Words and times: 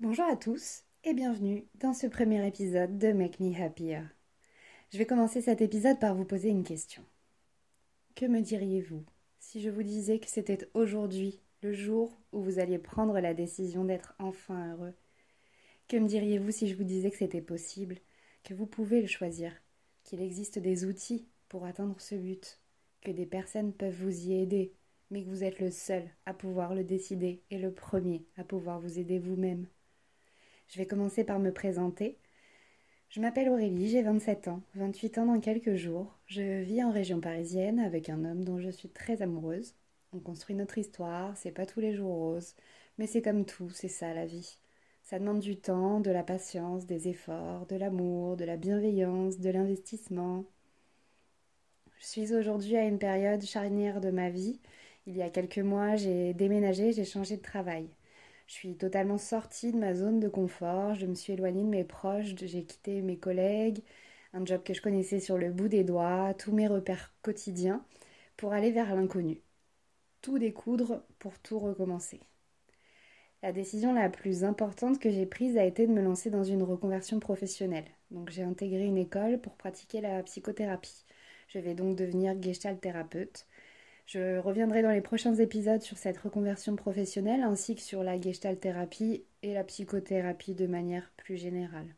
Bonjour 0.00 0.24
à 0.24 0.36
tous 0.36 0.82
et 1.04 1.14
bienvenue 1.14 1.68
dans 1.76 1.94
ce 1.94 2.08
premier 2.08 2.44
épisode 2.44 2.98
de 2.98 3.12
Make 3.12 3.38
Me 3.38 3.54
Happier. 3.54 4.00
Je 4.92 4.98
vais 4.98 5.06
commencer 5.06 5.40
cet 5.40 5.60
épisode 5.62 6.00
par 6.00 6.16
vous 6.16 6.24
poser 6.24 6.48
une 6.48 6.64
question. 6.64 7.04
Que 8.16 8.26
me 8.26 8.40
diriez-vous 8.40 9.04
si 9.38 9.62
je 9.62 9.70
vous 9.70 9.84
disais 9.84 10.18
que 10.18 10.28
c'était 10.28 10.68
aujourd'hui 10.74 11.40
le 11.62 11.72
jour 11.72 12.20
où 12.32 12.42
vous 12.42 12.58
alliez 12.58 12.78
prendre 12.78 13.20
la 13.20 13.34
décision 13.34 13.84
d'être 13.84 14.16
enfin 14.18 14.72
heureux? 14.72 14.94
Que 15.86 15.96
me 15.96 16.08
diriez-vous 16.08 16.50
si 16.50 16.66
je 16.66 16.74
vous 16.74 16.82
disais 16.82 17.12
que 17.12 17.16
c'était 17.16 17.40
possible, 17.40 17.98
que 18.42 18.52
vous 18.52 18.66
pouvez 18.66 19.00
le 19.00 19.06
choisir, 19.06 19.52
qu'il 20.02 20.20
existe 20.20 20.58
des 20.58 20.84
outils 20.84 21.28
pour 21.48 21.66
atteindre 21.66 22.00
ce 22.00 22.16
but, 22.16 22.58
que 23.00 23.12
des 23.12 23.26
personnes 23.26 23.72
peuvent 23.72 24.02
vous 24.02 24.26
y 24.26 24.34
aider, 24.34 24.74
mais 25.12 25.22
que 25.22 25.30
vous 25.30 25.44
êtes 25.44 25.60
le 25.60 25.70
seul 25.70 26.10
à 26.26 26.34
pouvoir 26.34 26.74
le 26.74 26.82
décider 26.82 27.44
et 27.52 27.58
le 27.58 27.72
premier 27.72 28.26
à 28.36 28.42
pouvoir 28.42 28.80
vous 28.80 28.98
aider 28.98 29.20
vous-même? 29.20 29.68
Je 30.74 30.80
vais 30.80 30.86
commencer 30.86 31.22
par 31.22 31.38
me 31.38 31.52
présenter. 31.52 32.18
Je 33.08 33.20
m'appelle 33.20 33.48
Aurélie, 33.48 33.90
j'ai 33.90 34.02
27 34.02 34.48
ans, 34.48 34.60
28 34.74 35.18
ans 35.18 35.26
dans 35.26 35.38
quelques 35.38 35.76
jours. 35.76 36.18
Je 36.26 36.62
vis 36.62 36.82
en 36.82 36.90
région 36.90 37.20
parisienne 37.20 37.78
avec 37.78 38.08
un 38.08 38.24
homme 38.24 38.42
dont 38.42 38.58
je 38.58 38.70
suis 38.70 38.88
très 38.88 39.22
amoureuse. 39.22 39.76
On 40.12 40.18
construit 40.18 40.56
notre 40.56 40.76
histoire, 40.76 41.36
c'est 41.36 41.52
pas 41.52 41.64
tous 41.64 41.78
les 41.78 41.94
jours 41.94 42.16
rose, 42.16 42.56
mais 42.98 43.06
c'est 43.06 43.22
comme 43.22 43.44
tout, 43.44 43.70
c'est 43.70 43.86
ça 43.86 44.14
la 44.14 44.26
vie. 44.26 44.58
Ça 45.04 45.20
demande 45.20 45.38
du 45.38 45.56
temps, 45.56 46.00
de 46.00 46.10
la 46.10 46.24
patience, 46.24 46.86
des 46.86 47.06
efforts, 47.06 47.66
de 47.66 47.76
l'amour, 47.76 48.36
de 48.36 48.44
la 48.44 48.56
bienveillance, 48.56 49.38
de 49.38 49.50
l'investissement. 49.50 50.44
Je 51.98 52.06
suis 52.06 52.34
aujourd'hui 52.34 52.76
à 52.76 52.84
une 52.84 52.98
période 52.98 53.42
charnière 53.44 54.00
de 54.00 54.10
ma 54.10 54.28
vie. 54.28 54.58
Il 55.06 55.16
y 55.16 55.22
a 55.22 55.30
quelques 55.30 55.58
mois, 55.58 55.94
j'ai 55.94 56.34
déménagé, 56.34 56.92
j'ai 56.92 57.04
changé 57.04 57.36
de 57.36 57.42
travail. 57.42 57.88
Je 58.46 58.54
suis 58.54 58.76
totalement 58.76 59.18
sortie 59.18 59.72
de 59.72 59.78
ma 59.78 59.94
zone 59.94 60.20
de 60.20 60.28
confort, 60.28 60.94
je 60.94 61.06
me 61.06 61.14
suis 61.14 61.32
éloignée 61.34 61.62
de 61.62 61.68
mes 61.68 61.84
proches, 61.84 62.34
j'ai 62.36 62.64
quitté 62.64 63.00
mes 63.02 63.18
collègues, 63.18 63.82
un 64.32 64.44
job 64.44 64.62
que 64.62 64.74
je 64.74 64.82
connaissais 64.82 65.20
sur 65.20 65.38
le 65.38 65.50
bout 65.50 65.68
des 65.68 65.84
doigts, 65.84 66.34
tous 66.34 66.52
mes 66.52 66.66
repères 66.68 67.12
quotidiens, 67.22 67.84
pour 68.36 68.52
aller 68.52 68.70
vers 68.72 68.94
l'inconnu. 68.94 69.40
Tout 70.22 70.38
découdre 70.38 71.02
pour 71.18 71.38
tout 71.38 71.58
recommencer. 71.58 72.20
La 73.42 73.52
décision 73.52 73.92
la 73.94 74.08
plus 74.08 74.42
importante 74.42 74.98
que 74.98 75.10
j'ai 75.10 75.26
prise 75.26 75.56
a 75.56 75.64
été 75.64 75.86
de 75.86 75.92
me 75.92 76.02
lancer 76.02 76.30
dans 76.30 76.44
une 76.44 76.62
reconversion 76.62 77.20
professionnelle. 77.20 77.84
Donc 78.10 78.30
j'ai 78.30 78.42
intégré 78.42 78.84
une 78.84 78.98
école 78.98 79.40
pour 79.40 79.54
pratiquer 79.56 80.00
la 80.00 80.22
psychothérapie. 80.22 81.04
Je 81.48 81.58
vais 81.58 81.74
donc 81.74 81.96
devenir 81.96 82.40
gestalt 82.42 82.80
thérapeute. 82.80 83.46
Je 84.06 84.38
reviendrai 84.38 84.82
dans 84.82 84.90
les 84.90 85.00
prochains 85.00 85.34
épisodes 85.34 85.80
sur 85.80 85.96
cette 85.96 86.18
reconversion 86.18 86.76
professionnelle 86.76 87.42
ainsi 87.42 87.74
que 87.74 87.80
sur 87.80 88.02
la 88.02 88.20
gestalt 88.20 88.60
thérapie 88.60 89.24
et 89.42 89.54
la 89.54 89.64
psychothérapie 89.64 90.54
de 90.54 90.66
manière 90.66 91.10
plus 91.16 91.36
générale. 91.36 91.94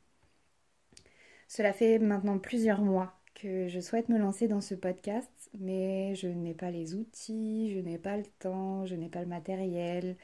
Cela 1.48 1.72
fait 1.72 1.98
maintenant 1.98 2.38
plusieurs 2.38 2.80
mois 2.80 3.12
que 3.34 3.68
je 3.68 3.80
souhaite 3.80 4.08
me 4.08 4.18
lancer 4.18 4.48
dans 4.48 4.60
ce 4.60 4.74
podcast, 4.74 5.30
mais 5.58 6.14
je 6.14 6.28
n'ai 6.28 6.54
pas 6.54 6.70
les 6.70 6.94
outils, 6.94 7.72
je 7.74 7.80
n'ai 7.80 7.98
pas 7.98 8.16
le 8.16 8.24
temps, 8.38 8.86
je 8.86 8.94
n'ai 8.94 9.08
pas 9.08 9.20
le 9.20 9.26
matériel, 9.26 10.16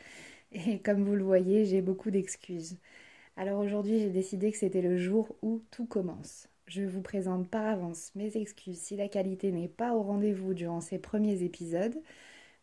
et 0.53 0.81
comme 0.81 1.05
vous 1.05 1.15
le 1.15 1.25
voyez, 1.25 1.65
j'ai 1.65 1.83
beaucoup 1.83 2.11
d'excuses. 2.11 2.79
Alors 3.37 3.61
aujourd'hui, 3.61 3.99
j'ai 4.01 4.11
décidé 4.11 4.53
que 4.53 4.59
c'était 4.59 4.83
le 4.83 4.97
jour 4.99 5.37
où 5.43 5.63
tout 5.71 5.87
commence. 5.87 6.49
Je 6.75 6.84
vous 6.84 7.03
présente 7.03 7.51
par 7.51 7.67
avance 7.67 8.15
mes 8.15 8.39
excuses 8.39 8.78
si 8.78 8.97
la 8.97 9.06
qualité 9.06 9.53
n'est 9.53 9.69
pas 9.69 9.95
au 9.95 10.01
rendez-vous 10.01 10.55
durant 10.55 10.81
ces 10.81 10.98
premiers 10.98 11.42
épisodes, 11.42 12.01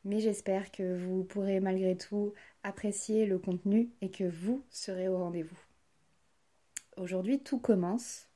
mais 0.03 0.19
j'espère 0.19 0.71
que 0.71 0.97
vous 0.97 1.23
pourrez 1.23 1.59
malgré 1.59 1.95
tout 1.95 2.33
apprécier 2.63 3.27
le 3.27 3.37
contenu 3.37 3.91
et 4.01 4.09
que 4.09 4.23
vous 4.23 4.63
serez 4.71 5.07
au 5.07 5.19
rendez-vous. 5.19 5.59
Aujourd'hui, 6.97 7.37
tout 7.37 7.59
commence 7.59 8.27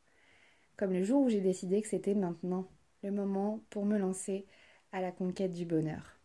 comme 0.78 0.94
le 0.94 1.02
jour 1.02 1.24
où 1.24 1.30
j'ai 1.30 1.42
décidé 1.42 1.82
que 1.82 1.88
c'était 1.88 2.14
maintenant 2.14 2.68
le 3.02 3.10
moment 3.10 3.60
pour 3.72 3.84
me 3.84 3.98
lancer 3.98 4.46
à 4.92 5.02
la 5.02 5.12
conquête 5.12 5.54
du 5.54 5.66
bonheur. 5.66 6.20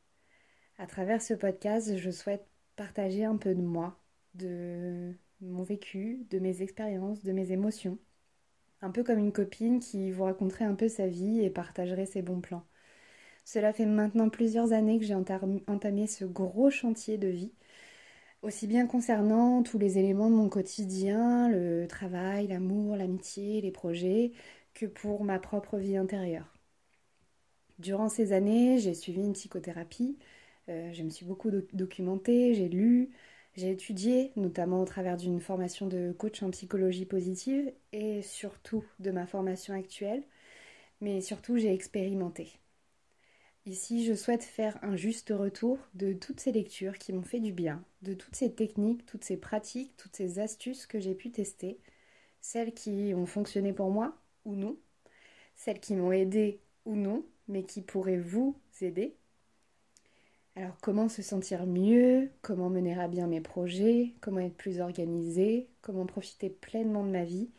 À 0.76 0.86
travers 0.86 1.22
ce 1.22 1.32
podcast, 1.32 1.96
je 1.96 2.10
souhaite 2.10 2.46
partager 2.76 3.24
un 3.24 3.38
peu 3.38 3.54
de 3.54 3.62
moi, 3.62 3.98
de 4.34 5.14
mon 5.40 5.62
vécu, 5.62 6.26
de 6.28 6.38
mes 6.38 6.60
expériences, 6.60 7.24
de 7.24 7.32
mes 7.32 7.50
émotions 7.50 7.96
un 8.82 8.90
peu 8.90 9.02
comme 9.04 9.18
une 9.18 9.32
copine 9.32 9.80
qui 9.80 10.10
vous 10.10 10.24
raconterait 10.24 10.64
un 10.64 10.74
peu 10.74 10.88
sa 10.88 11.06
vie 11.08 11.40
et 11.42 11.50
partagerait 11.50 12.06
ses 12.06 12.22
bons 12.22 12.40
plans. 12.40 12.64
Cela 13.44 13.72
fait 13.72 13.86
maintenant 13.86 14.28
plusieurs 14.30 14.72
années 14.72 14.98
que 14.98 15.04
j'ai 15.06 15.14
entamé 15.14 16.06
ce 16.06 16.24
gros 16.24 16.70
chantier 16.70 17.18
de 17.18 17.28
vie, 17.28 17.52
aussi 18.42 18.66
bien 18.66 18.86
concernant 18.86 19.62
tous 19.62 19.78
les 19.78 19.98
éléments 19.98 20.30
de 20.30 20.36
mon 20.36 20.48
quotidien, 20.48 21.48
le 21.50 21.86
travail, 21.88 22.48
l'amour, 22.48 22.96
l'amitié, 22.96 23.60
les 23.60 23.70
projets, 23.72 24.32
que 24.74 24.86
pour 24.86 25.24
ma 25.24 25.38
propre 25.38 25.78
vie 25.78 25.96
intérieure. 25.96 26.52
Durant 27.78 28.08
ces 28.08 28.32
années, 28.32 28.78
j'ai 28.78 28.94
suivi 28.94 29.20
une 29.20 29.32
psychothérapie, 29.34 30.18
euh, 30.68 30.92
je 30.92 31.02
me 31.02 31.10
suis 31.10 31.24
beaucoup 31.26 31.50
documentée, 31.72 32.54
j'ai 32.54 32.68
lu, 32.68 33.10
j'ai 33.58 33.72
étudié, 33.72 34.30
notamment 34.36 34.80
au 34.80 34.84
travers 34.84 35.16
d'une 35.16 35.40
formation 35.40 35.88
de 35.88 36.12
coach 36.16 36.44
en 36.44 36.50
psychologie 36.50 37.06
positive 37.06 37.72
et 37.92 38.22
surtout 38.22 38.84
de 39.00 39.10
ma 39.10 39.26
formation 39.26 39.74
actuelle, 39.74 40.22
mais 41.00 41.20
surtout 41.20 41.58
j'ai 41.58 41.74
expérimenté. 41.74 42.52
Ici, 43.66 44.04
je 44.04 44.14
souhaite 44.14 44.44
faire 44.44 44.78
un 44.82 44.94
juste 44.94 45.34
retour 45.36 45.78
de 45.94 46.12
toutes 46.12 46.38
ces 46.38 46.52
lectures 46.52 46.98
qui 46.98 47.12
m'ont 47.12 47.24
fait 47.24 47.40
du 47.40 47.52
bien, 47.52 47.84
de 48.02 48.14
toutes 48.14 48.36
ces 48.36 48.54
techniques, 48.54 49.04
toutes 49.06 49.24
ces 49.24 49.36
pratiques, 49.36 49.96
toutes 49.96 50.14
ces 50.14 50.38
astuces 50.38 50.86
que 50.86 51.00
j'ai 51.00 51.16
pu 51.16 51.32
tester, 51.32 51.80
celles 52.40 52.72
qui 52.72 53.12
ont 53.12 53.26
fonctionné 53.26 53.72
pour 53.72 53.90
moi 53.90 54.16
ou 54.44 54.54
non, 54.54 54.78
celles 55.56 55.80
qui 55.80 55.96
m'ont 55.96 56.12
aidé 56.12 56.60
ou 56.84 56.94
non, 56.94 57.26
mais 57.48 57.64
qui 57.64 57.82
pourraient 57.82 58.18
vous 58.18 58.56
aider 58.80 59.16
alors 60.56 60.76
comment 60.82 61.08
se 61.08 61.22
sentir 61.22 61.66
mieux, 61.66 62.30
comment 62.42 62.68
mener 62.70 62.98
à 62.98 63.08
bien 63.08 63.26
mes 63.26 63.40
projets, 63.40 64.14
comment 64.20 64.40
être 64.40 64.56
plus 64.56 64.80
organisé, 64.80 65.68
comment 65.82 66.06
profiter 66.06 66.50
pleinement 66.50 67.04
de 67.04 67.10
ma 67.10 67.24
vie, 67.24 67.50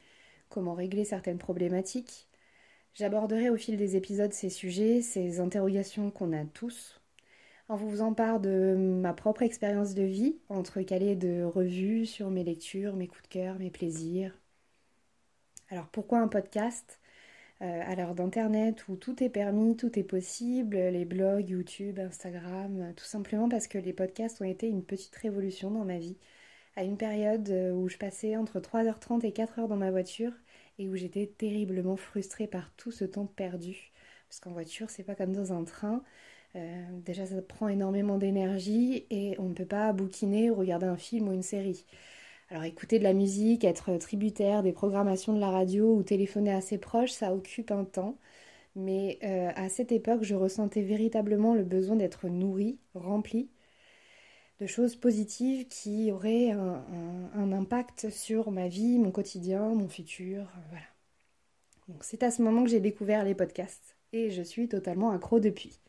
comment 0.49 0.73
régler 0.75 1.05
certaines 1.05 1.37
problématiques? 1.37 2.27
J'aborderai 2.93 3.49
au 3.49 3.57
fil 3.57 3.77
des 3.77 3.95
épisodes 3.95 4.33
ces 4.33 4.49
sujets, 4.49 5.01
ces 5.01 5.39
interrogations 5.39 6.11
qu'on 6.11 6.33
a 6.33 6.45
tous, 6.45 7.01
en 7.69 7.75
vous 7.77 8.13
part 8.13 8.39
de 8.41 8.75
ma 8.77 9.13
propre 9.13 9.43
expérience 9.43 9.93
de 9.93 10.03
vie, 10.03 10.39
entre 10.49 10.81
calés 10.81 11.15
de 11.15 11.43
revues 11.43 12.05
sur 12.05 12.29
mes 12.29 12.43
lectures, 12.43 12.95
mes 12.95 13.07
coups 13.07 13.23
de 13.23 13.27
cœur, 13.29 13.59
mes 13.59 13.71
plaisirs. 13.71 14.37
Alors 15.69 15.87
pourquoi 15.87 16.19
un 16.19 16.27
podcast? 16.27 16.98
À 17.61 17.95
l'heure 17.95 18.15
d'Internet 18.15 18.87
où 18.87 18.95
tout 18.95 19.21
est 19.23 19.29
permis, 19.29 19.75
tout 19.75 19.97
est 19.99 20.03
possible, 20.03 20.77
les 20.77 21.05
blogs, 21.05 21.49
YouTube, 21.49 21.99
Instagram, 21.99 22.81
euh, 22.81 22.93
tout 22.93 23.05
simplement 23.05 23.49
parce 23.49 23.67
que 23.67 23.77
les 23.77 23.93
podcasts 23.93 24.41
ont 24.41 24.45
été 24.45 24.67
une 24.67 24.83
petite 24.83 25.15
révolution 25.15 25.69
dans 25.71 25.83
ma 25.85 25.97
vie. 25.97 26.17
À 26.75 26.83
une 26.83 26.97
période 26.97 27.49
euh, 27.49 27.71
où 27.71 27.89
je 27.89 27.97
passais 27.97 28.37
entre 28.37 28.59
3h30 28.59 29.25
et 29.25 29.31
4h 29.31 29.67
dans 29.67 29.75
ma 29.77 29.91
voiture 29.91 30.31
et 30.79 30.87
où 30.87 30.95
j'étais 30.95 31.27
terriblement 31.27 31.97
frustrée 31.97 32.47
par 32.47 32.71
tout 32.77 32.91
ce 32.91 33.05
temps 33.05 33.25
perdu. 33.25 33.91
Parce 34.29 34.39
qu'en 34.39 34.51
voiture, 34.51 34.89
c'est 34.89 35.03
pas 35.03 35.15
comme 35.15 35.33
dans 35.33 35.53
un 35.53 35.63
train. 35.63 36.03
déjà, 37.05 37.25
ça 37.25 37.41
prend 37.41 37.67
énormément 37.67 38.17
d'énergie 38.17 39.05
et 39.09 39.35
on 39.39 39.49
ne 39.49 39.53
peut 39.53 39.65
pas 39.65 39.91
bouquiner 39.93 40.49
ou 40.51 40.55
regarder 40.55 40.85
un 40.87 40.97
film 40.97 41.27
ou 41.29 41.33
une 41.33 41.43
série. 41.43 41.85
Alors 42.49 42.63
écouter 42.63 42.97
de 42.99 43.03
la 43.03 43.13
musique, 43.13 43.63
être 43.63 43.95
tributaire 43.97 44.63
des 44.63 44.71
programmations 44.73 45.33
de 45.33 45.39
la 45.39 45.51
radio 45.51 45.93
ou 45.93 46.03
téléphoner 46.03 46.51
à 46.51 46.61
ses 46.61 46.77
proches, 46.79 47.11
ça 47.11 47.33
occupe 47.33 47.71
un 47.71 47.85
temps. 47.85 48.17
Mais 48.75 49.19
euh, 49.23 49.51
à 49.55 49.69
cette 49.69 49.91
époque, 49.91 50.23
je 50.23 50.35
ressentais 50.35 50.81
véritablement 50.81 51.53
le 51.53 51.63
besoin 51.63 51.95
d'être 51.95 52.27
nourrie, 52.27 52.79
remplie 52.95 53.49
de 54.59 54.67
choses 54.67 54.95
positives 54.95 55.67
qui 55.67 56.11
auraient 56.11 56.51
un, 56.51 57.51
impact 57.51 58.09
sur 58.09 58.51
ma 58.51 58.67
vie, 58.67 58.99
mon 58.99 59.11
quotidien, 59.11 59.69
mon 59.69 59.87
futur. 59.87 60.51
Voilà. 60.69 60.85
Donc 61.87 62.03
c'est 62.03 62.23
à 62.23 62.31
ce 62.31 62.41
moment 62.41 62.63
que 62.63 62.69
j'ai 62.69 62.81
découvert 62.81 63.23
les 63.23 63.35
podcasts 63.35 63.95
et 64.11 64.29
je 64.31 64.41
suis 64.41 64.67
totalement 64.67 65.11
accro 65.11 65.39
depuis. 65.39 65.79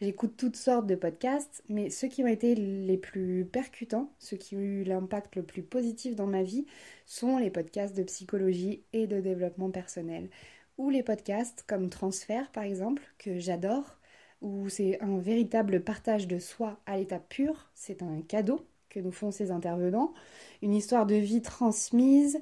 J'écoute 0.00 0.36
toutes 0.36 0.56
sortes 0.56 0.86
de 0.86 0.94
podcasts, 0.94 1.62
mais 1.70 1.88
ceux 1.88 2.08
qui 2.08 2.22
ont 2.22 2.26
été 2.26 2.54
les 2.54 2.98
plus 2.98 3.46
percutants, 3.46 4.12
ceux 4.18 4.36
qui 4.36 4.54
ont 4.54 4.60
eu 4.60 4.84
l'impact 4.84 5.36
le 5.36 5.42
plus 5.42 5.62
positif 5.62 6.14
dans 6.14 6.26
ma 6.26 6.42
vie, 6.42 6.66
sont 7.06 7.38
les 7.38 7.50
podcasts 7.50 7.96
de 7.96 8.02
psychologie 8.02 8.82
et 8.92 9.06
de 9.06 9.20
développement 9.20 9.70
personnel. 9.70 10.28
Ou 10.76 10.90
les 10.90 11.02
podcasts 11.02 11.64
comme 11.66 11.88
Transfert 11.88 12.50
par 12.52 12.64
exemple, 12.64 13.02
que 13.18 13.38
j'adore, 13.38 13.96
où 14.42 14.68
c'est 14.68 15.00
un 15.02 15.18
véritable 15.18 15.82
partage 15.82 16.28
de 16.28 16.38
soi 16.38 16.78
à 16.84 16.98
l'état 16.98 17.18
pur, 17.18 17.70
c'est 17.74 18.02
un 18.02 18.20
cadeau 18.20 18.66
que 18.90 19.00
nous 19.00 19.12
font 19.12 19.30
ces 19.30 19.50
intervenants, 19.50 20.12
une 20.60 20.74
histoire 20.74 21.06
de 21.06 21.14
vie 21.14 21.40
transmise 21.40 22.40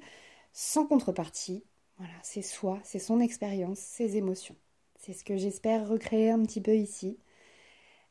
sans 0.52 0.86
contrepartie. 0.86 1.62
Voilà, 1.98 2.14
c'est 2.22 2.42
soi, 2.42 2.80
c'est 2.82 2.98
son 2.98 3.20
expérience, 3.20 3.78
ses 3.78 4.16
émotions. 4.16 4.56
C'est 4.98 5.12
ce 5.12 5.22
que 5.24 5.36
j'espère 5.36 5.88
recréer 5.88 6.30
un 6.30 6.42
petit 6.42 6.60
peu 6.60 6.74
ici. 6.76 7.16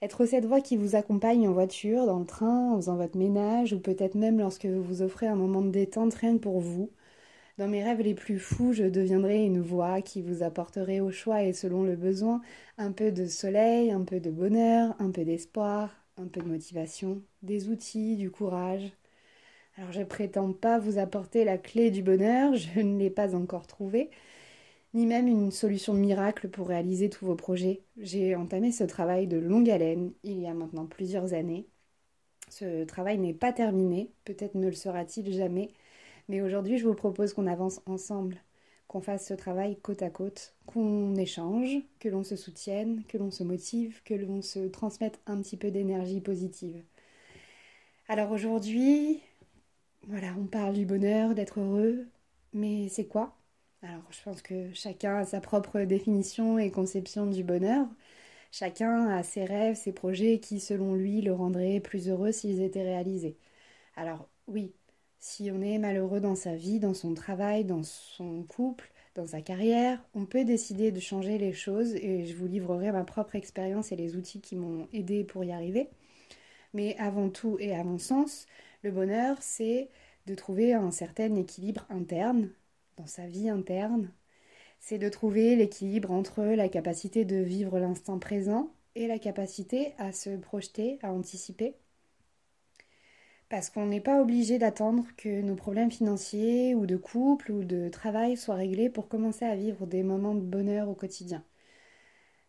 Être 0.03 0.25
cette 0.25 0.44
voix 0.44 0.59
qui 0.59 0.75
vous 0.75 0.97
accompagne 0.97 1.47
en 1.47 1.53
voiture, 1.53 2.05
dans 2.05 2.19
le 2.19 2.25
train, 2.25 2.73
en 2.73 2.75
faisant 2.75 2.97
votre 2.97 3.17
ménage, 3.17 3.71
ou 3.71 3.79
peut-être 3.79 4.15
même 4.15 4.38
lorsque 4.38 4.65
vous 4.65 4.83
vous 4.83 5.01
offrez 5.01 5.27
un 5.27 5.38
moment 5.38 5.61
de 5.61 5.69
détente 5.69 6.13
rien 6.15 6.38
pour 6.38 6.59
vous. 6.59 6.91
Dans 7.57 7.69
mes 7.69 7.81
rêves 7.81 8.01
les 8.01 8.13
plus 8.13 8.38
fous, 8.38 8.73
je 8.73 8.83
deviendrai 8.83 9.45
une 9.45 9.61
voix 9.61 10.01
qui 10.01 10.21
vous 10.21 10.44
apporterait 10.44 11.00
au 11.00 11.09
choix 11.09 11.44
et 11.44 11.53
selon 11.53 11.83
le 11.83 11.95
besoin 11.95 12.41
un 12.77 12.91
peu 12.91 13.13
de 13.13 13.27
soleil, 13.27 13.91
un 13.91 14.01
peu 14.01 14.19
de 14.19 14.29
bonheur, 14.29 14.94
un 15.00 15.09
peu 15.09 15.23
d'espoir, 15.23 15.95
un 16.17 16.27
peu 16.27 16.41
de 16.41 16.50
motivation, 16.50 17.21
des 17.41 17.69
outils, 17.69 18.17
du 18.17 18.29
courage. 18.29 18.91
Alors 19.77 19.94
je 19.94 20.01
prétends 20.01 20.51
pas 20.51 20.79
vous 20.79 20.97
apporter 20.97 21.45
la 21.45 21.57
clé 21.57 21.91
du 21.91 22.03
bonheur, 22.03 22.55
je 22.55 22.81
ne 22.81 23.00
l'ai 23.00 23.09
pas 23.09 23.35
encore 23.35 23.67
trouvée, 23.67 24.09
ni 24.94 25.06
même 25.06 25.28
une 25.28 25.51
solution 25.51 25.94
miracle 25.94 26.50
pour 26.50 26.68
réaliser 26.68 27.10
tous 27.10 27.25
vos 27.25 27.36
projets. 27.36 27.84
J'ai 27.98 28.36
entamé 28.36 28.72
ce 28.72 28.84
travail 28.84 29.28
de 29.28 29.38
longue 29.38 29.69
haleine 29.69 30.13
il 30.24 30.40
y 30.40 30.48
a 30.48 30.54
maintenant 30.54 30.86
plusieurs 30.86 31.34
années. 31.34 31.68
Ce 32.50 32.84
travail 32.86 33.18
n'est 33.18 33.34
pas 33.34 33.54
terminé, 33.54 34.12
peut-être 34.25 34.56
ne 34.56 34.68
le 34.68 34.74
sera-t-il 34.74 35.34
jamais, 35.34 35.72
mais 36.30 36.42
aujourd'hui 36.42 36.78
je 36.78 36.88
vous 36.88 36.94
propose 36.94 37.34
qu'on 37.34 37.48
avance 37.48 37.81
ensemble, 37.88 38.44
qu'on 38.88 39.01
fasse 39.01 39.28
ce 39.28 39.34
travail 39.34 39.78
côte 39.81 40.04
à 40.04 40.10
côte, 40.12 40.56
qu'on 40.68 41.16
échange, 41.16 41.78
que 42.00 42.10
l'on 42.10 42.24
se 42.24 42.36
soutienne, 42.36 43.04
que 43.07 43.18
l'on 43.18 43.31
se 43.31 43.44
motive, 43.44 44.04
que 44.04 44.13
l'on 44.13 44.42
se 44.42 44.68
transmette 44.68 45.19
un 45.25 45.42
petit 45.42 45.57
peu 45.57 45.72
d'énergie 45.72 46.22
positive. 46.22 46.84
Alors 48.07 48.31
aujourd'hui, 48.31 49.22
voilà, 50.07 50.36
on 50.39 50.46
parle 50.46 50.74
du 50.75 50.86
bonheur, 50.86 51.34
d'être 51.34 51.60
heureux, 51.60 52.07
mais 52.54 52.89
c'est 52.89 53.07
quoi 53.07 53.36
alors, 53.83 54.03
je 54.12 54.21
pense 54.24 54.41
que 54.41 54.74
chacun 54.74 55.18
a 55.18 55.25
sa 55.25 55.41
propre 55.41 55.81
définition 55.81 56.57
et 56.57 56.71
conception 56.71 57.25
du 57.27 57.44
bonheur. 57.44 57.85
Chacun 58.51 59.09
a 59.09 59.24
ses 59.24 59.45
rêves, 59.45 59.75
ses 59.75 59.94
projets 59.94 60.39
qui, 60.39 60.59
selon 60.62 60.95
lui, 60.95 61.21
le 61.21 61.33
rendraient 61.33 61.80
plus 61.81 62.09
heureux 62.09 62.31
s'ils 62.31 62.62
étaient 62.62 62.83
réalisés. 62.83 63.38
Alors, 63.97 64.30
oui, 64.47 64.74
si 65.19 65.51
on 65.51 65.62
est 65.62 65.80
malheureux 65.80 66.21
dans 66.21 66.35
sa 66.35 66.56
vie, 66.56 66.80
dans 66.80 66.94
son 66.94 67.13
travail, 67.15 67.65
dans 67.65 67.83
son 67.83 68.44
couple, 68.44 68.91
dans 69.15 69.27
sa 69.27 69.41
carrière, 69.41 70.03
on 70.15 70.25
peut 70.25 70.45
décider 70.45 70.91
de 70.91 71.00
changer 71.01 71.38
les 71.38 71.53
choses 71.53 71.95
et 71.95 72.25
je 72.25 72.36
vous 72.36 72.47
livrerai 72.47 72.91
ma 72.91 73.06
propre 73.06 73.36
expérience 73.36 73.91
et 73.91 73.95
les 73.97 74.15
outils 74.15 74.41
qui 74.41 74.56
m'ont 74.56 74.88
aidé 74.94 75.24
pour 75.25 75.44
y 75.44 75.51
arriver. 75.51 75.89
Mais 76.74 76.95
avant 77.00 77.29
tout 77.29 77.57
et 77.59 77.75
à 77.75 77.83
mon 77.83 77.97
sens, 78.00 78.47
le 78.83 78.91
bonheur, 78.91 79.38
c'est 79.41 79.89
de 80.27 80.36
trouver 80.36 80.74
un 80.74 80.91
certain 80.91 81.36
équilibre 81.36 81.86
interne 81.89 82.50
dans 82.98 83.07
sa 83.07 83.25
vie 83.25 83.50
interne, 83.50 84.12
c'est 84.80 84.98
de 84.98 85.10
trouver 85.10 85.56
l'équilibre 85.56 86.12
entre 86.12 86.44
la 86.44 86.69
capacité 86.69 87.25
de 87.25 87.38
vivre 87.38 87.80
l'instant 87.80 88.19
présent 88.19 88.72
et 88.95 89.07
la 89.07 89.19
capacité 89.19 89.94
à 89.98 90.12
se 90.12 90.36
projeter, 90.36 91.00
à 91.01 91.12
anticiper. 91.12 91.75
Parce 93.50 93.69
qu'on 93.69 93.86
n'est 93.86 94.01
pas 94.01 94.22
obligé 94.22 94.57
d'attendre 94.57 95.06
que 95.16 95.42
nos 95.42 95.56
problèmes 95.56 95.92
financiers 95.92 96.75
ou 96.75 96.86
de 96.86 96.98
couple 96.98 97.51
ou 97.51 97.63
de 97.63 97.90
travail 97.90 98.36
soient 98.36 98.56
réglés 98.56 98.90
pour 98.90 99.07
commencer 99.07 99.46
à 99.46 99.56
vivre 99.56 99.86
des 99.86 100.04
moments 100.04 100.36
de 100.36 100.42
bonheur 100.42 100.89
au 100.89 100.96
quotidien. 100.96 101.44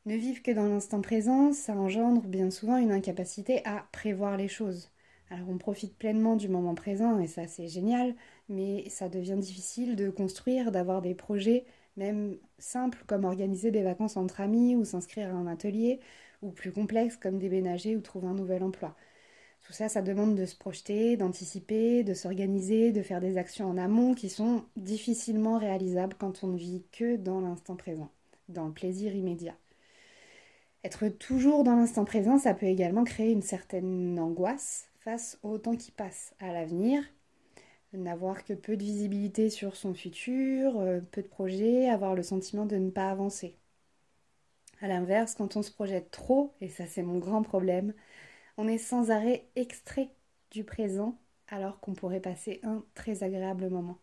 Ne 0.07 0.17
vivre 0.17 0.43
que 0.43 0.51
dans 0.51 0.69
l'instant 0.69 1.01
présent, 1.01 1.53
ça 1.53 1.75
engendre 1.75 2.23
bien 2.23 2.51
souvent 2.51 2.77
une 2.77 2.93
incapacité 2.93 3.65
à 3.65 3.87
prévoir 3.93 4.37
les 4.37 4.49
choses. 4.49 4.91
Alors 5.35 5.49
on 5.49 5.59
profite 5.59 5.99
pleinement 5.99 6.37
du 6.37 6.49
moment 6.49 6.77
présent 6.77 7.19
et 7.19 7.27
ça 7.27 7.49
c'est 7.49 7.67
génial, 7.67 8.15
mais 8.49 8.89
ça 8.89 9.09
devient 9.09 9.37
difficile 9.37 9.97
de 9.97 10.09
construire, 10.09 10.71
d'avoir 10.71 11.03
des 11.03 11.17
projets 11.17 11.65
même 11.97 12.37
simples 12.59 13.03
comme 13.09 13.25
organiser 13.25 13.73
des 13.73 13.83
vacances 13.83 14.17
entre 14.17 14.41
amis 14.41 14.77
ou 14.77 14.85
s'inscrire 14.85 15.35
à 15.35 15.37
un 15.37 15.49
atelier, 15.49 15.99
ou 16.41 16.51
plus 16.53 16.71
complexes 16.71 17.17
comme 17.17 17.41
déménager 17.41 17.97
ou 17.97 18.01
trouver 18.01 18.29
un 18.29 18.35
nouvel 18.35 18.63
emploi. 18.63 18.95
Tout 19.63 19.73
ça, 19.73 19.89
ça 19.89 20.03
demande 20.03 20.37
de 20.37 20.47
se 20.47 20.57
projeter, 20.57 21.17
d'anticiper, 21.17 22.05
de 22.05 22.15
s'organiser, 22.15 22.93
de 22.93 23.03
faire 23.03 23.21
des 23.21 23.37
actions 23.37 23.69
en 23.69 23.77
amont 23.77 24.15
qui 24.15 24.29
sont 24.29 24.63
difficilement 24.77 25.59
réalisables 25.59 26.15
quand 26.17 26.45
on 26.45 26.49
ne 26.49 26.59
vit 26.59 26.85
que 26.93 27.17
dans 27.17 27.41
l'instant 27.41 27.75
présent, 27.75 28.11
dans 28.49 28.67
le 28.67 28.73
plaisir 28.73 29.17
immédiat. 29.17 29.57
Être 30.85 31.09
toujours 31.09 31.65
dans 31.65 31.75
l'instant 31.75 32.05
présent, 32.05 32.39
ça 32.39 32.55
peut 32.55 32.67
également 32.67 33.03
créer 33.03 33.33
une 33.33 33.43
certaine 33.43 34.17
angoisse 34.21 34.87
face 35.05 35.39
au 35.45 35.59
temps 35.59 35.77
qui 35.77 35.93
passe 35.93 36.35
à 36.41 36.53
l'avenir, 36.53 37.05
n'avoir 37.95 38.45
que 38.45 38.55
peu 38.55 38.77
de 38.77 38.85
visibilité 38.85 39.51
sur 39.51 39.77
son 39.77 39.95
futur, 39.95 40.79
euh, 40.81 41.01
peu 41.01 41.23
de 41.23 41.29
projets, 41.29 41.89
avoir 41.89 42.15
le 42.15 42.23
sentiment 42.23 42.67
de 42.67 42.77
ne 42.77 42.91
pas 42.91 43.11
avancer. 43.11 43.57
A 44.81 44.87
l'inverse, 44.87 45.35
quand 45.35 45.57
on 45.57 45.63
se 45.63 45.73
projette 45.73 46.13
trop, 46.13 46.55
et 46.61 46.69
ça 46.69 46.87
c'est 46.87 47.03
mon 47.03 47.19
grand 47.19 47.43
problème, 47.43 47.93
on 48.59 48.69
est 48.69 48.79
sans 48.79 49.11
arrêt 49.11 49.49
extrait 49.57 50.11
du 50.53 50.65
présent 50.65 51.19
alors 51.49 51.81
qu'on 51.81 51.95
pourrait 51.95 52.21
passer 52.21 52.61
un 52.65 52.85
très 52.95 53.23
agréable 53.25 53.71
moment. 53.71 53.99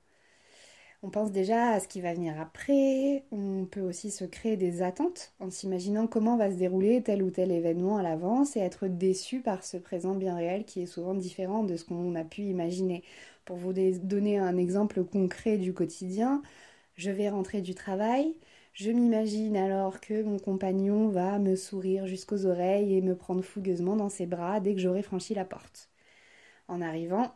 On 1.04 1.10
pense 1.10 1.32
déjà 1.32 1.72
à 1.72 1.80
ce 1.80 1.88
qui 1.88 2.00
va 2.00 2.14
venir 2.14 2.40
après, 2.40 3.24
on 3.32 3.66
peut 3.66 3.82
aussi 3.82 4.12
se 4.12 4.24
créer 4.24 4.56
des 4.56 4.84
attentes 4.84 5.34
en 5.40 5.50
s'imaginant 5.50 6.06
comment 6.06 6.38
va 6.38 6.52
se 6.52 6.58
dérouler 6.58 7.02
tel 7.02 7.24
ou 7.24 7.32
tel 7.32 7.52
événement 7.52 7.98
à 7.98 8.04
l'avance 8.04 8.56
et 8.56 8.60
être 8.60 8.88
déçu 8.88 9.42
par 9.42 9.64
ce 9.64 9.78
présent 9.78 10.14
bien 10.14 10.36
réel 10.36 10.64
qui 10.64 10.82
est 10.82 10.86
souvent 10.86 11.16
différent 11.16 11.64
de 11.64 11.76
ce 11.76 11.86
qu'on 11.86 12.14
a 12.14 12.24
pu 12.24 12.44
imaginer. 12.44 13.04
Pour 13.46 13.58
vous 13.58 13.74
donner 13.74 14.38
un 14.38 14.58
exemple 14.58 15.04
concret 15.04 15.58
du 15.58 15.74
quotidien, 15.74 16.44
je 16.96 17.10
vais 17.10 17.30
rentrer 17.30 17.62
du 17.62 17.74
travail, 17.74 18.36
je 18.74 18.92
m'imagine 18.92 19.58
alors 19.58 20.02
que 20.02 20.22
mon 20.24 20.38
compagnon 20.40 21.10
va 21.10 21.40
me 21.40 21.56
sourire 21.56 22.06
jusqu'aux 22.08 22.46
oreilles 22.46 22.96
et 22.96 23.02
me 23.02 23.16
prendre 23.16 23.42
fougueusement 23.44 23.96
dans 23.96 24.10
ses 24.10 24.28
bras 24.28 24.60
dès 24.60 24.76
que 24.76 24.80
j'aurai 24.82 25.02
franchi 25.02 25.34
la 25.34 25.46
porte. 25.46 25.90
En 26.68 26.82
arrivant, 26.82 27.34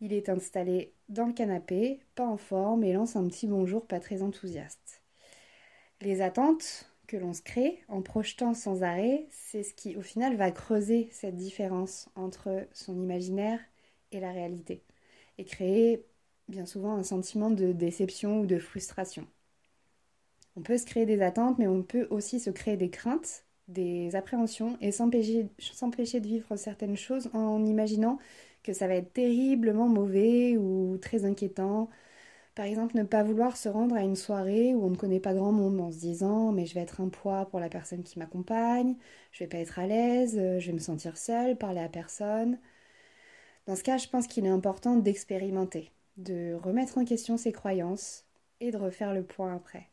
il 0.00 0.12
est 0.12 0.28
installé 0.28 0.93
dans 1.08 1.26
le 1.26 1.32
canapé, 1.32 2.00
pas 2.14 2.26
en 2.26 2.36
forme, 2.36 2.84
et 2.84 2.92
lance 2.92 3.16
un 3.16 3.26
petit 3.28 3.46
bonjour 3.46 3.86
pas 3.86 4.00
très 4.00 4.22
enthousiaste. 4.22 5.02
Les 6.00 6.20
attentes 6.20 6.90
que 7.06 7.16
l'on 7.16 7.32
se 7.32 7.42
crée 7.42 7.82
en 7.88 8.02
projetant 8.02 8.54
sans 8.54 8.82
arrêt, 8.82 9.26
c'est 9.30 9.62
ce 9.62 9.74
qui 9.74 9.96
au 9.96 10.02
final 10.02 10.36
va 10.36 10.50
creuser 10.50 11.08
cette 11.12 11.36
différence 11.36 12.08
entre 12.14 12.66
son 12.72 13.00
imaginaire 13.00 13.60
et 14.12 14.20
la 14.20 14.32
réalité, 14.32 14.82
et 15.38 15.44
créer 15.44 16.06
bien 16.48 16.66
souvent 16.66 16.94
un 16.94 17.02
sentiment 17.02 17.50
de 17.50 17.72
déception 17.72 18.40
ou 18.40 18.46
de 18.46 18.58
frustration. 18.58 19.26
On 20.56 20.62
peut 20.62 20.78
se 20.78 20.86
créer 20.86 21.06
des 21.06 21.20
attentes, 21.20 21.58
mais 21.58 21.66
on 21.66 21.82
peut 21.82 22.06
aussi 22.10 22.38
se 22.38 22.50
créer 22.50 22.76
des 22.76 22.90
craintes, 22.90 23.44
des 23.68 24.14
appréhensions, 24.14 24.76
et 24.80 24.92
s'empêcher 24.92 25.50
de 26.20 26.26
vivre 26.26 26.56
certaines 26.56 26.96
choses 26.96 27.30
en 27.32 27.64
imaginant 27.64 28.18
que 28.64 28.72
ça 28.74 28.88
va 28.88 28.96
être 28.96 29.12
terriblement 29.14 29.88
mauvais 29.88 30.56
ou 30.58 30.98
très 30.98 31.24
inquiétant. 31.26 31.90
Par 32.54 32.66
exemple, 32.66 32.96
ne 32.96 33.04
pas 33.04 33.22
vouloir 33.24 33.56
se 33.56 33.68
rendre 33.68 33.96
à 33.96 34.02
une 34.02 34.16
soirée 34.16 34.74
où 34.74 34.84
on 34.84 34.90
ne 34.90 34.96
connaît 34.96 35.20
pas 35.20 35.34
grand 35.34 35.52
monde 35.52 35.80
en 35.80 35.90
se 35.92 35.98
disant 35.98 36.52
mais 36.52 36.66
je 36.66 36.74
vais 36.74 36.80
être 36.82 37.00
un 37.00 37.08
poids 37.08 37.46
pour 37.46 37.60
la 37.60 37.68
personne 37.68 38.02
qui 38.04 38.18
m'accompagne, 38.18 38.96
je 39.32 39.44
vais 39.44 39.48
pas 39.48 39.58
être 39.58 39.78
à 39.78 39.86
l'aise, 39.86 40.36
je 40.36 40.66
vais 40.66 40.72
me 40.72 40.78
sentir 40.78 41.16
seule, 41.18 41.56
parler 41.58 41.80
à 41.80 41.88
personne. 41.88 42.58
Dans 43.66 43.76
ce 43.76 43.82
cas, 43.82 43.98
je 43.98 44.08
pense 44.08 44.26
qu'il 44.26 44.46
est 44.46 44.48
important 44.48 44.96
d'expérimenter, 44.96 45.92
de 46.16 46.54
remettre 46.54 46.96
en 46.98 47.04
question 47.04 47.36
ses 47.36 47.52
croyances 47.52 48.24
et 48.60 48.70
de 48.70 48.76
refaire 48.78 49.12
le 49.14 49.22
point 49.24 49.54
après. 49.54 49.90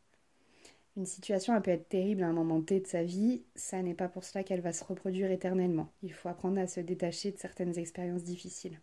Une 0.98 1.06
situation 1.06 1.60
peut 1.62 1.72
être 1.72 1.90
terrible 1.90 2.24
à 2.24 2.28
un 2.28 2.34
moment 2.34 2.62
T 2.62 2.80
de 2.80 2.88
sa 2.88 3.04
vie, 3.04 3.44
ça 3.56 3.82
n'est 3.82 3.94
pas 3.94 4.08
pour 4.10 4.24
cela 4.24 4.44
qu'elle 4.44 4.62
va 4.62 4.74
se 4.74 4.84
reproduire 4.84 5.32
éternellement. 5.32 5.92
Il 6.04 6.14
faut 6.14 6.30
apprendre 6.30 6.60
à 6.60 6.68
se 6.68 6.80
détacher 6.80 7.32
de 7.32 7.38
certaines 7.38 7.78
expériences 7.78 8.24
difficiles. 8.24 8.80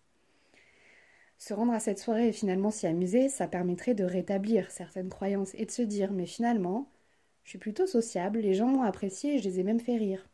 Se 1.38 1.54
rendre 1.54 1.72
à 1.72 1.80
cette 1.80 1.98
soirée 1.98 2.28
et 2.28 2.32
finalement 2.32 2.70
s'y 2.70 2.86
amuser, 2.86 3.28
ça 3.28 3.46
permettrait 3.46 3.94
de 3.94 4.04
rétablir 4.04 4.70
certaines 4.70 5.08
croyances 5.08 5.54
et 5.54 5.66
de 5.66 5.70
se 5.70 5.82
dire 5.82 6.12
mais 6.12 6.26
finalement, 6.26 6.90
je 7.44 7.50
suis 7.50 7.58
plutôt 7.58 7.86
sociable, 7.86 8.40
les 8.40 8.54
gens 8.54 8.68
m'ont 8.68 8.82
apprécié 8.82 9.36
et 9.36 9.38
je 9.38 9.48
les 9.48 9.60
ai 9.60 9.62
même 9.62 9.80
fait 9.80 9.96
rire. 9.96 10.28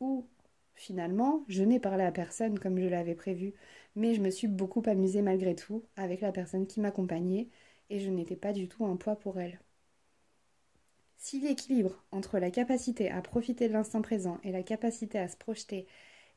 Ou 0.00 0.26
finalement, 0.74 1.44
je 1.48 1.62
n'ai 1.64 1.80
parlé 1.80 2.04
à 2.04 2.12
personne 2.12 2.58
comme 2.58 2.78
je 2.78 2.86
l'avais 2.88 3.14
prévu, 3.14 3.54
mais 3.96 4.14
je 4.14 4.20
me 4.22 4.30
suis 4.30 4.48
beaucoup 4.48 4.82
amusée 4.86 5.22
malgré 5.22 5.54
tout 5.54 5.82
avec 5.96 6.20
la 6.20 6.32
personne 6.32 6.66
qui 6.66 6.80
m'accompagnait 6.80 7.48
et 7.90 8.00
je 8.00 8.10
n'étais 8.10 8.36
pas 8.36 8.52
du 8.52 8.68
tout 8.68 8.86
un 8.86 8.96
poids 8.96 9.16
pour 9.16 9.38
elle. 9.40 9.58
Si 11.28 11.40
l'équilibre 11.40 12.04
entre 12.12 12.38
la 12.38 12.52
capacité 12.52 13.10
à 13.10 13.20
profiter 13.20 13.66
de 13.66 13.72
l'instant 13.72 14.00
présent 14.00 14.38
et 14.44 14.52
la 14.52 14.62
capacité 14.62 15.18
à 15.18 15.26
se 15.26 15.36
projeter 15.36 15.88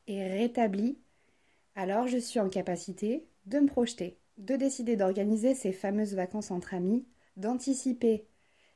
est 0.08 0.36
rétabli, 0.36 0.98
alors 1.76 2.08
je 2.08 2.18
suis 2.18 2.40
en 2.40 2.48
capacité 2.48 3.24
de 3.46 3.60
me 3.60 3.68
projeter, 3.68 4.18
de 4.36 4.56
décider 4.56 4.96
d'organiser 4.96 5.54
ces 5.54 5.70
fameuses 5.70 6.16
vacances 6.16 6.50
entre 6.50 6.74
amis, 6.74 7.06
d'anticiper 7.36 8.26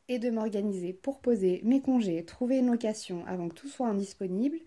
et 0.06 0.21
de 0.21 0.30
m'organiser 0.30 0.92
pour 0.92 1.18
poser 1.18 1.61
mes 1.64 1.80
congés, 1.80 2.25
trouver 2.25 2.59
une 2.59 2.71
location 2.71 3.26
avant 3.26 3.49
que 3.49 3.54
tout 3.54 3.68
soit 3.68 3.88
indisponible, 3.88 4.61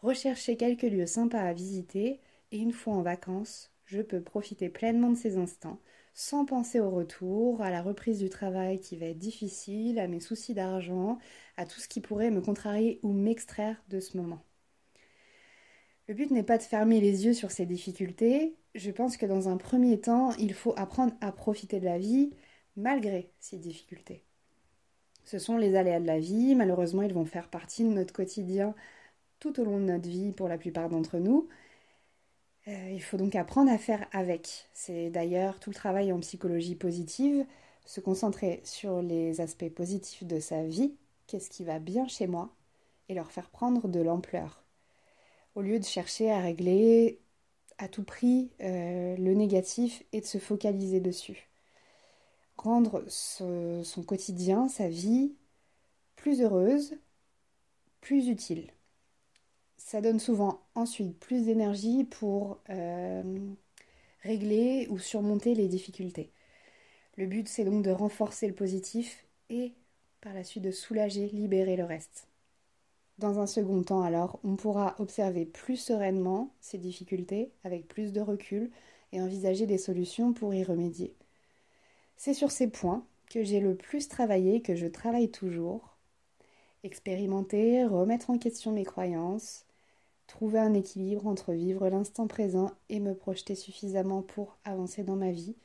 rechercher 0.00 0.56
quelques 0.56 0.82
lieux 0.82 1.06
sympas 1.06 1.42
à 1.42 1.52
visiter 1.52 2.18
et 2.50 2.58
une 2.58 2.72
fois 2.72 2.94
en 2.94 3.02
vacances, 3.02 3.70
je 3.84 4.02
peux 4.02 4.20
profiter 4.20 4.68
pleinement 4.68 5.10
de 5.10 5.16
ces 5.16 5.36
instants 5.36 5.78
sans 6.18 6.44
penser 6.44 6.80
au 6.80 6.90
retour, 6.90 7.62
à 7.62 7.70
la 7.70 7.80
reprise 7.80 8.18
du 8.18 8.28
travail 8.28 8.80
qui 8.80 8.96
va 8.96 9.06
être 9.06 9.18
difficile, 9.18 10.00
à 10.00 10.08
mes 10.08 10.18
soucis 10.18 10.52
d'argent, 10.52 11.18
à 11.56 11.64
tout 11.64 11.78
ce 11.78 11.86
qui 11.86 12.00
pourrait 12.00 12.32
me 12.32 12.40
contrarier 12.40 12.98
ou 13.04 13.12
m'extraire 13.12 13.80
de 13.88 14.00
ce 14.00 14.16
moment. 14.16 14.42
Le 16.08 16.14
but 16.14 16.32
n'est 16.32 16.42
pas 16.42 16.58
de 16.58 16.64
fermer 16.64 17.00
les 17.00 17.24
yeux 17.26 17.34
sur 17.34 17.52
ces 17.52 17.66
difficultés. 17.66 18.56
Je 18.74 18.90
pense 18.90 19.16
que 19.16 19.26
dans 19.26 19.48
un 19.48 19.56
premier 19.58 20.00
temps, 20.00 20.32
il 20.40 20.54
faut 20.54 20.74
apprendre 20.76 21.14
à 21.20 21.30
profiter 21.30 21.78
de 21.78 21.84
la 21.84 21.98
vie 21.98 22.30
malgré 22.74 23.30
ces 23.38 23.56
difficultés. 23.56 24.24
Ce 25.24 25.38
sont 25.38 25.56
les 25.56 25.76
aléas 25.76 26.00
de 26.00 26.06
la 26.06 26.18
vie, 26.18 26.56
malheureusement 26.56 27.02
ils 27.02 27.14
vont 27.14 27.26
faire 27.26 27.48
partie 27.48 27.84
de 27.84 27.90
notre 27.90 28.12
quotidien 28.12 28.74
tout 29.38 29.60
au 29.60 29.64
long 29.64 29.78
de 29.78 29.84
notre 29.84 30.08
vie 30.08 30.32
pour 30.32 30.48
la 30.48 30.58
plupart 30.58 30.88
d'entre 30.88 31.18
nous. 31.18 31.48
Euh, 32.68 32.90
il 32.92 33.02
faut 33.02 33.16
donc 33.16 33.34
apprendre 33.34 33.70
à 33.72 33.78
faire 33.78 34.06
avec. 34.12 34.68
C'est 34.74 35.10
d'ailleurs 35.10 35.58
tout 35.60 35.70
le 35.70 35.74
travail 35.74 36.12
en 36.12 36.20
psychologie 36.20 36.74
positive, 36.76 37.46
se 37.86 38.00
concentrer 38.00 38.60
sur 38.64 39.02
les 39.02 39.40
aspects 39.40 39.70
positifs 39.70 40.24
de 40.24 40.38
sa 40.40 40.64
vie, 40.64 40.94
qu'est-ce 41.26 41.50
qui 41.50 41.64
va 41.64 41.78
bien 41.78 42.06
chez 42.08 42.26
moi, 42.26 42.50
et 43.08 43.14
leur 43.14 43.30
faire 43.32 43.50
prendre 43.50 43.88
de 43.88 44.00
l'ampleur 44.00 44.64
au 45.54 45.62
lieu 45.62 45.80
de 45.80 45.84
chercher 45.84 46.30
à 46.30 46.40
régler 46.40 47.20
à 47.78 47.88
tout 47.88 48.04
prix 48.04 48.50
euh, 48.60 49.16
le 49.16 49.34
négatif 49.34 50.04
et 50.12 50.20
de 50.20 50.26
se 50.26 50.38
focaliser 50.38 51.00
dessus. 51.00 51.48
Rendre 52.56 53.04
son 53.08 54.02
quotidien, 54.06 54.68
sa 54.68 54.88
vie, 54.88 55.34
plus 56.16 56.42
heureuse, 56.42 56.96
plus 58.00 58.28
utile. 58.28 58.72
Ça 59.88 60.02
donne 60.02 60.18
souvent 60.18 60.60
ensuite 60.74 61.18
plus 61.18 61.46
d'énergie 61.46 62.04
pour 62.04 62.58
euh, 62.68 63.22
régler 64.22 64.86
ou 64.90 64.98
surmonter 64.98 65.54
les 65.54 65.66
difficultés. 65.66 66.30
Le 67.16 67.24
but, 67.24 67.48
c'est 67.48 67.64
donc 67.64 67.82
de 67.82 67.90
renforcer 67.90 68.46
le 68.46 68.52
positif 68.52 69.24
et 69.48 69.72
par 70.20 70.34
la 70.34 70.44
suite 70.44 70.64
de 70.64 70.72
soulager, 70.72 71.28
libérer 71.28 71.74
le 71.74 71.84
reste. 71.84 72.28
Dans 73.16 73.38
un 73.38 73.46
second 73.46 73.82
temps, 73.82 74.02
alors, 74.02 74.38
on 74.44 74.56
pourra 74.56 74.94
observer 74.98 75.46
plus 75.46 75.78
sereinement 75.78 76.52
ces 76.60 76.76
difficultés 76.76 77.50
avec 77.64 77.88
plus 77.88 78.12
de 78.12 78.20
recul 78.20 78.70
et 79.12 79.22
envisager 79.22 79.64
des 79.64 79.78
solutions 79.78 80.34
pour 80.34 80.52
y 80.52 80.64
remédier. 80.64 81.14
C'est 82.18 82.34
sur 82.34 82.50
ces 82.50 82.68
points 82.68 83.06
que 83.30 83.42
j'ai 83.42 83.60
le 83.60 83.74
plus 83.74 84.06
travaillé, 84.06 84.60
que 84.60 84.76
je 84.76 84.86
travaille 84.86 85.30
toujours. 85.30 85.96
Expérimenter, 86.84 87.86
remettre 87.86 88.28
en 88.28 88.36
question 88.36 88.72
mes 88.72 88.84
croyances, 88.84 89.64
trouver 90.28 90.60
un 90.60 90.74
équilibre 90.74 91.26
entre 91.26 91.52
vivre 91.52 91.88
l'instant 91.88 92.28
présent 92.28 92.70
et 92.88 93.00
me 93.00 93.14
projeter 93.14 93.56
suffisamment 93.56 94.22
pour 94.22 94.56
avancer 94.64 95.02
dans 95.02 95.16
ma 95.16 95.32
vie, 95.32 95.56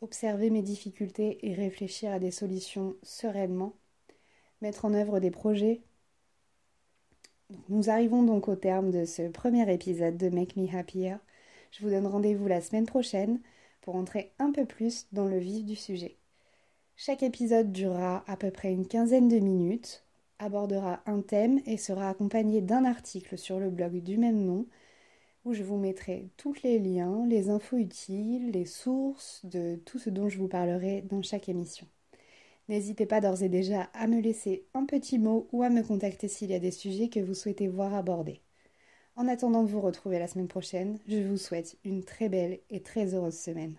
observer 0.00 0.50
mes 0.50 0.62
difficultés 0.62 1.38
et 1.42 1.54
réfléchir 1.54 2.12
à 2.12 2.20
des 2.20 2.30
solutions 2.30 2.94
sereinement, 3.02 3.74
mettre 4.62 4.84
en 4.84 4.94
œuvre 4.94 5.18
des 5.18 5.32
projets 5.32 5.82
nous 7.68 7.90
arrivons 7.90 8.22
donc 8.22 8.48
au 8.48 8.56
terme 8.56 8.90
de 8.90 9.04
ce 9.04 9.28
premier 9.28 9.70
épisode 9.72 10.16
de 10.16 10.28
Make 10.30 10.56
Me 10.56 10.74
Happier. 10.74 11.16
Je 11.72 11.82
vous 11.82 11.90
donne 11.90 12.06
rendez-vous 12.06 12.46
la 12.46 12.60
semaine 12.60 12.86
prochaine 12.86 13.40
pour 13.82 13.96
entrer 13.96 14.32
un 14.38 14.50
peu 14.50 14.64
plus 14.64 15.06
dans 15.12 15.26
le 15.26 15.38
vif 15.38 15.64
du 15.64 15.76
sujet. 15.76 16.16
Chaque 16.96 17.22
épisode 17.22 17.70
durera 17.70 18.24
à 18.26 18.36
peu 18.36 18.50
près 18.50 18.72
une 18.72 18.86
quinzaine 18.86 19.28
de 19.28 19.38
minutes, 19.38 20.03
abordera 20.38 21.02
un 21.06 21.20
thème 21.20 21.60
et 21.66 21.76
sera 21.76 22.08
accompagné 22.10 22.60
d'un 22.60 22.84
article 22.84 23.38
sur 23.38 23.58
le 23.58 23.70
blog 23.70 24.02
du 24.02 24.18
même 24.18 24.44
nom 24.44 24.66
où 25.44 25.52
je 25.52 25.62
vous 25.62 25.76
mettrai 25.76 26.30
tous 26.36 26.54
les 26.62 26.78
liens, 26.78 27.26
les 27.26 27.50
infos 27.50 27.76
utiles, 27.76 28.50
les 28.50 28.64
sources 28.64 29.44
de 29.44 29.76
tout 29.84 29.98
ce 29.98 30.10
dont 30.10 30.28
je 30.28 30.38
vous 30.38 30.48
parlerai 30.48 31.02
dans 31.02 31.22
chaque 31.22 31.48
émission. 31.48 31.86
N'hésitez 32.68 33.04
pas 33.06 33.20
d'ores 33.20 33.42
et 33.42 33.50
déjà 33.50 33.82
à 33.92 34.06
me 34.06 34.20
laisser 34.20 34.64
un 34.72 34.86
petit 34.86 35.18
mot 35.18 35.48
ou 35.52 35.62
à 35.62 35.68
me 35.70 35.82
contacter 35.82 36.28
s'il 36.28 36.50
y 36.50 36.54
a 36.54 36.58
des 36.58 36.70
sujets 36.70 37.08
que 37.08 37.20
vous 37.20 37.34
souhaitez 37.34 37.68
voir 37.68 37.94
abordés. 37.94 38.40
En 39.16 39.28
attendant 39.28 39.62
de 39.62 39.68
vous 39.68 39.80
retrouver 39.82 40.18
la 40.18 40.28
semaine 40.28 40.48
prochaine, 40.48 40.98
je 41.06 41.18
vous 41.18 41.36
souhaite 41.36 41.76
une 41.84 42.04
très 42.04 42.28
belle 42.28 42.60
et 42.70 42.82
très 42.82 43.14
heureuse 43.14 43.38
semaine. 43.38 43.76